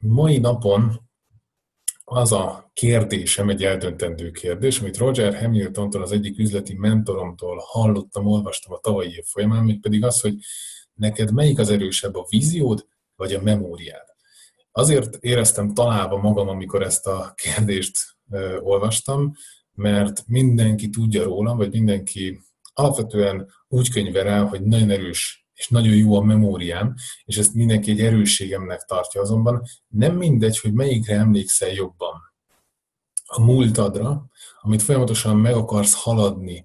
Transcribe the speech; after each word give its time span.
mai 0.00 0.38
napon 0.38 1.08
az 2.04 2.32
a 2.32 2.70
kérdésem, 2.72 3.48
egy 3.48 3.64
eldöntendő 3.64 4.30
kérdés, 4.30 4.80
amit 4.80 4.96
Roger 4.96 5.40
Hamiltontól, 5.40 6.02
az 6.02 6.12
egyik 6.12 6.38
üzleti 6.38 6.74
mentoromtól 6.74 7.62
hallottam, 7.66 8.26
olvastam 8.26 8.72
a 8.72 8.78
tavalyi 8.78 9.14
év 9.14 9.24
folyamán, 9.24 9.64
még 9.64 9.80
pedig 9.80 10.04
az, 10.04 10.20
hogy 10.20 10.34
neked 10.94 11.32
melyik 11.32 11.58
az 11.58 11.70
erősebb, 11.70 12.14
a 12.14 12.26
víziód 12.28 12.86
vagy 13.16 13.32
a 13.32 13.42
memóriád? 13.42 14.06
Azért 14.72 15.16
éreztem 15.20 15.74
találva 15.74 16.16
magam, 16.16 16.48
amikor 16.48 16.82
ezt 16.82 17.06
a 17.06 17.32
kérdést 17.34 17.98
olvastam, 18.60 19.32
mert 19.72 20.26
mindenki 20.26 20.88
tudja 20.88 21.22
rólam, 21.22 21.56
vagy 21.56 21.70
mindenki 21.70 22.40
alapvetően 22.72 23.48
úgy 23.68 23.90
könyvel 23.90 24.26
el, 24.26 24.44
hogy 24.46 24.62
nagyon 24.62 24.90
erős 24.90 25.39
és 25.60 25.68
nagyon 25.68 25.94
jó 25.94 26.16
a 26.16 26.22
memóriám, 26.22 26.94
és 27.24 27.36
ezt 27.36 27.54
mindenki 27.54 27.90
egy 27.90 28.00
erősségemnek 28.00 28.82
tartja 28.82 29.20
azonban. 29.20 29.62
Nem 29.88 30.16
mindegy, 30.16 30.58
hogy 30.58 30.72
melyikre 30.72 31.14
emlékszel 31.14 31.68
jobban. 31.68 32.12
A 33.24 33.40
múltadra, 33.40 34.26
amit 34.60 34.82
folyamatosan 34.82 35.36
meg 35.36 35.54
akarsz 35.54 36.02
haladni, 36.02 36.64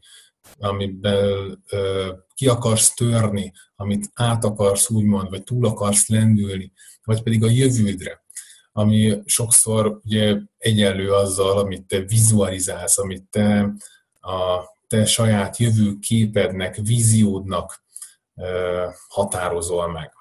amiben 0.58 1.63
ö, 1.70 2.12
ki 2.34 2.48
akarsz 2.48 2.94
törni, 2.94 3.52
amit 3.76 4.09
át 4.13 4.44
akarsz 4.44 4.89
úgymond, 4.89 5.30
vagy 5.30 5.44
túl 5.44 5.66
akarsz 5.66 6.08
lendülni, 6.08 6.72
vagy 7.03 7.23
pedig 7.23 7.44
a 7.44 7.50
jövődre, 7.50 8.23
ami 8.72 9.22
sokszor 9.25 10.00
ugye 10.03 10.38
egyenlő 10.58 11.12
azzal, 11.12 11.58
amit 11.58 11.84
te 11.84 12.00
vizualizálsz, 12.00 12.98
amit 12.98 13.23
te 13.30 13.73
a 14.22 14.64
te 14.88 15.05
saját 15.05 15.58
jövő 15.58 15.98
képednek, 16.00 16.75
víziódnak 16.75 17.84
határozol 19.07 19.91
meg. 19.91 20.13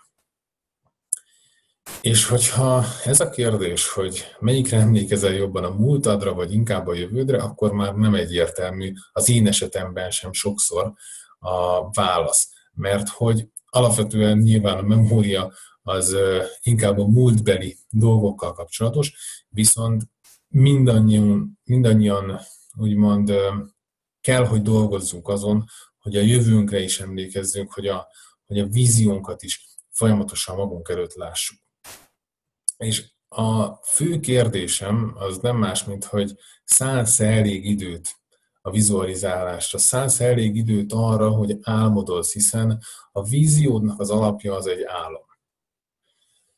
És 2.01 2.27
hogyha 2.27 2.85
ez 3.05 3.21
a 3.21 3.31
kérdés, 3.31 3.89
hogy 3.89 4.25
melyikre 4.39 4.79
emlékezel 4.79 5.33
jobban 5.33 5.65
a 5.65 5.71
múltadra, 5.71 6.35
vagy 6.35 6.53
inkább 6.53 6.87
a 6.87 6.95
jövődre, 6.95 7.43
akkor 7.43 7.73
már 7.73 7.95
nem 7.95 8.15
egyértelmű, 8.15 8.93
az 9.13 9.29
én 9.29 9.47
esetemben 9.47 10.11
sem 10.11 10.33
sokszor 10.33 10.93
a 11.39 11.91
válasz. 11.91 12.53
Mert 12.73 13.09
hogy 13.09 13.49
alapvetően 13.67 14.39
nyilván 14.39 14.79
a 14.79 14.83
memória 14.83 15.53
az 15.83 16.17
inkább 16.63 16.99
a 16.99 17.07
múltbeli 17.07 17.79
dolgokkal 17.91 18.53
kapcsolatos, 18.53 19.13
viszont 19.49 20.03
mindannyian, 20.49 21.61
mindannyian 21.65 22.41
úgymond 22.77 23.33
kell, 24.21 24.47
hogy 24.47 24.63
dolgozzunk 24.63 25.29
azon, 25.29 25.65
hogy 26.05 26.17
a 26.17 26.21
jövőnkre 26.21 26.81
is 26.81 27.01
emlékezzünk, 27.01 27.73
hogy 27.73 27.87
a, 27.87 28.09
hogy 28.47 28.59
a 28.59 28.67
víziónkat 28.67 29.43
is 29.43 29.67
folyamatosan 29.91 30.57
magunk 30.57 30.89
előtt 30.89 31.15
lássuk. 31.15 31.59
És 32.77 33.13
a 33.29 33.75
fő 33.75 34.21
kérdésem 34.21 35.15
az 35.17 35.39
nem 35.39 35.57
más, 35.57 35.85
mint 35.85 36.05
hogy 36.05 36.35
szánsz 36.65 37.21
elég 37.21 37.65
időt 37.65 38.15
a 38.61 38.71
vizualizálásra, 38.71 39.79
szánsz 39.79 40.21
elég 40.21 40.57
időt 40.57 40.93
arra, 40.93 41.31
hogy 41.31 41.59
álmodolsz, 41.63 42.33
hiszen 42.33 42.83
a 43.13 43.23
víziódnak 43.23 44.01
az 44.01 44.11
alapja 44.11 44.55
az 44.55 44.67
egy 44.67 44.83
álom. 44.83 45.25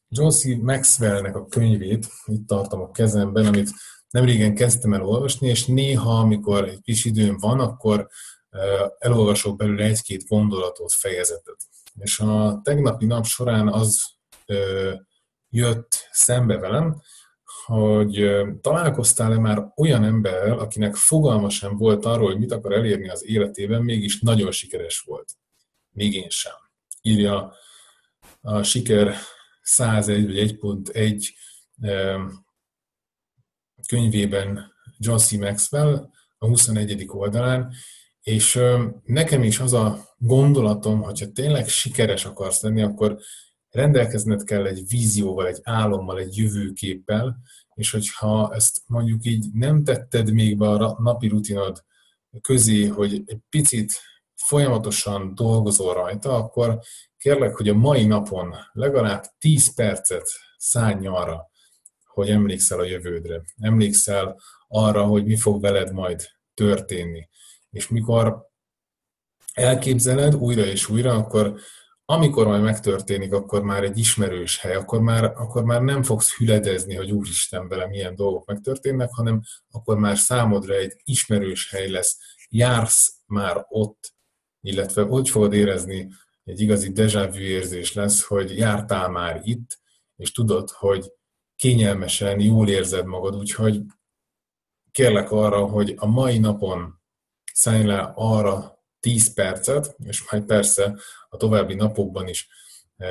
John 0.09 0.31
C. 0.31 0.45
Maxwellnek 0.45 1.37
a 1.37 1.47
könyvét, 1.47 2.09
itt 2.25 2.47
tartom 2.47 2.81
a 2.81 2.91
kezemben, 2.91 3.47
amit 3.47 3.71
nemrégen 4.11 4.55
kezdtem 4.55 4.93
el 4.93 5.03
olvasni, 5.03 5.49
és 5.49 5.67
néha, 5.67 6.19
amikor 6.19 6.69
egy 6.69 6.81
kis 6.81 7.05
időm 7.05 7.37
van, 7.39 7.61
akkor 7.61 8.09
elolvasok 8.99 9.57
belőle 9.57 9.85
egy-két 9.85 10.27
gondolatot, 10.27 10.93
fejezetet. 10.93 11.57
És 11.99 12.19
a 12.19 12.61
tegnapi 12.65 13.07
nap 13.07 13.25
során 13.25 13.69
az 13.69 14.03
jött 15.49 16.09
szembe 16.11 16.57
velem, 16.59 17.03
hogy 17.65 18.41
találkoztál-e 18.61 19.39
már 19.39 19.73
olyan 19.77 20.05
emberrel, 20.05 20.59
akinek 20.59 20.95
fogalma 20.95 21.51
sem 21.51 21.77
volt 21.77 22.05
arról, 22.05 22.27
hogy 22.27 22.39
mit 22.39 22.53
akar 22.53 22.73
elérni 22.73 23.09
az 23.09 23.25
életében, 23.25 23.83
mégis 23.83 24.21
nagyon 24.21 24.51
sikeres 24.51 25.01
volt. 25.01 25.33
Még 25.91 26.15
én 26.15 26.29
sem. 26.29 26.53
Írja 27.03 27.55
a 28.41 28.63
siker 28.63 29.15
101 29.63 30.59
vagy 30.61 30.79
1.1 30.93 32.25
könyvében 33.89 34.73
John 34.99 35.19
C. 35.19 35.33
Maxwell 35.33 36.11
a 36.39 36.47
21. 36.47 37.05
oldalán, 37.09 37.73
és 38.27 38.61
nekem 39.05 39.43
is 39.43 39.59
az 39.59 39.73
a 39.73 40.05
gondolatom, 40.19 41.03
hogyha 41.03 41.33
tényleg 41.33 41.69
sikeres 41.69 42.25
akarsz 42.25 42.63
lenni, 42.63 42.83
akkor 42.83 43.19
rendelkezned 43.71 44.45
kell 44.45 44.67
egy 44.67 44.83
vízióval, 44.89 45.47
egy 45.47 45.61
álommal, 45.63 46.19
egy 46.19 46.37
jövőképpel, 46.37 47.39
és 47.75 47.91
hogyha 47.91 48.55
ezt 48.55 48.83
mondjuk 48.87 49.25
így 49.25 49.47
nem 49.53 49.85
tetted 49.85 50.33
még 50.33 50.59
be 50.59 50.69
a 50.69 50.97
napi 51.03 51.29
rutinod 51.29 51.85
közé, 52.41 52.87
hogy 52.87 53.23
egy 53.27 53.41
picit 53.51 53.93
folyamatosan 54.35 55.35
dolgozol 55.35 55.95
rajta, 55.95 56.35
akkor 56.35 56.79
kérlek, 57.17 57.55
hogy 57.55 57.69
a 57.69 57.75
mai 57.75 58.07
napon 58.07 58.55
legalább 58.73 59.25
10 59.39 59.75
percet 59.75 60.29
szállj 60.57 61.07
arra, 61.07 61.51
hogy 62.05 62.29
emlékszel 62.29 62.79
a 62.79 62.85
jövődre. 62.85 63.43
Emlékszel 63.61 64.41
arra, 64.69 65.05
hogy 65.05 65.25
mi 65.25 65.37
fog 65.37 65.61
veled 65.61 65.93
majd 65.93 66.29
történni. 66.55 67.29
És 67.77 67.89
mikor 67.89 68.47
elképzeled 69.53 70.35
újra 70.35 70.65
és 70.65 70.89
újra, 70.89 71.15
akkor 71.15 71.59
amikor 72.05 72.47
majd 72.47 72.63
megtörténik, 72.63 73.33
akkor 73.33 73.63
már 73.63 73.85
egy 73.85 73.99
ismerős 73.99 74.59
hely, 74.59 74.75
akkor 74.75 75.01
már, 75.01 75.25
akkor 75.25 75.65
már 75.65 75.83
nem 75.83 76.03
fogsz 76.03 76.37
hüledezni, 76.37 76.95
hogy 76.95 77.11
úristen 77.11 77.69
vele 77.69 77.87
milyen 77.87 78.15
dolgok 78.15 78.47
megtörténnek, 78.47 79.13
hanem 79.13 79.43
akkor 79.71 79.99
már 79.99 80.19
számodra 80.19 80.75
egy 80.75 80.97
ismerős 81.05 81.71
hely 81.71 81.91
lesz, 81.91 82.19
jársz 82.49 83.23
már 83.27 83.67
ott, 83.69 84.15
illetve 84.61 85.05
úgy 85.05 85.29
fogod 85.29 85.53
érezni, 85.53 86.09
egy 86.45 86.61
igazi 86.61 86.93
déjà 86.93 87.31
vu 87.31 87.39
érzés 87.39 87.93
lesz, 87.93 88.23
hogy 88.23 88.57
jártál 88.57 89.09
már 89.09 89.41
itt, 89.45 89.79
és 90.17 90.33
tudod, 90.33 90.71
hogy 90.71 91.13
kényelmesen, 91.57 92.41
jól 92.41 92.69
érzed 92.69 93.07
magad, 93.07 93.37
úgyhogy 93.37 93.81
kérlek 94.91 95.31
arra, 95.31 95.67
hogy 95.67 95.95
a 95.97 96.07
mai 96.07 96.39
napon 96.39 97.01
szállj 97.57 97.85
le 97.85 98.13
arra 98.15 98.83
10 99.01 99.35
percet, 99.35 99.97
és 100.05 100.31
majd 100.31 100.45
persze 100.45 100.99
a 101.29 101.37
további 101.37 101.75
napokban 101.75 102.29
is 102.29 102.49
e, 102.97 103.07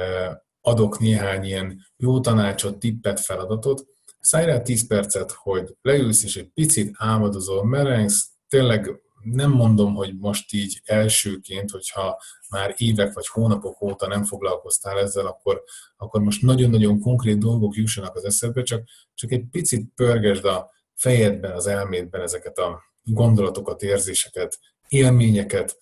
adok 0.62 1.00
néhány 1.00 1.44
ilyen 1.44 1.86
jó 1.96 2.20
tanácsot, 2.20 2.80
tippet, 2.80 3.20
feladatot, 3.20 3.86
szállj 4.20 4.46
rá 4.46 4.62
10 4.62 4.88
percet, 4.88 5.32
hogy 5.32 5.76
leülsz 5.82 6.24
és 6.24 6.36
egy 6.36 6.50
picit 6.54 6.96
álmodozol, 6.98 7.66
merengsz, 7.66 8.30
tényleg 8.48 9.02
nem 9.22 9.52
mondom, 9.52 9.94
hogy 9.94 10.18
most 10.18 10.54
így 10.54 10.82
elsőként, 10.84 11.72
hogyha 11.72 12.22
már 12.50 12.74
évek 12.78 13.14
vagy 13.14 13.28
hónapok 13.28 13.82
óta 13.82 14.08
nem 14.08 14.24
foglalkoztál 14.24 15.00
ezzel, 15.00 15.26
akkor, 15.26 15.64
akkor 15.98 16.22
most 16.22 16.42
nagyon-nagyon 16.42 17.00
konkrét 17.00 17.38
dolgok 17.38 17.76
jussanak 17.76 18.16
az 18.16 18.24
eszedbe, 18.24 18.64
csak, 18.64 18.84
csak 19.14 19.32
egy 19.32 19.46
picit 19.52 19.90
pörgesd 19.96 20.46
a 20.46 20.72
fejedben, 20.94 21.52
az 21.52 21.68
elmédben 21.68 22.22
ezeket 22.22 22.58
a 22.58 22.94
gondolatokat, 23.06 23.82
érzéseket, 23.82 24.60
élményeket 24.88 25.78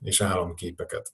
és 0.00 0.20
álomképeket. 0.20 1.12